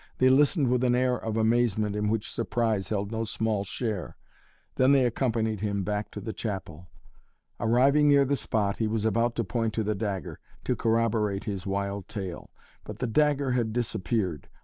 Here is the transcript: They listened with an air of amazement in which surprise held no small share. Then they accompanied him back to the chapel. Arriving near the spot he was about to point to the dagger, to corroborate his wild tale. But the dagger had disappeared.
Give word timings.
They 0.17 0.29
listened 0.29 0.69
with 0.69 0.83
an 0.83 0.95
air 0.95 1.15
of 1.15 1.37
amazement 1.37 1.95
in 1.95 2.09
which 2.09 2.31
surprise 2.33 2.89
held 2.89 3.11
no 3.11 3.23
small 3.23 3.63
share. 3.63 4.17
Then 4.73 4.93
they 4.93 5.05
accompanied 5.05 5.61
him 5.61 5.83
back 5.83 6.09
to 6.09 6.19
the 6.19 6.33
chapel. 6.33 6.87
Arriving 7.59 8.07
near 8.07 8.25
the 8.25 8.35
spot 8.35 8.77
he 8.77 8.87
was 8.87 9.05
about 9.05 9.35
to 9.35 9.43
point 9.43 9.75
to 9.75 9.83
the 9.83 9.93
dagger, 9.93 10.39
to 10.63 10.75
corroborate 10.75 11.43
his 11.43 11.67
wild 11.67 12.07
tale. 12.07 12.49
But 12.83 12.97
the 12.97 13.05
dagger 13.05 13.51
had 13.51 13.73
disappeared. 13.73 14.49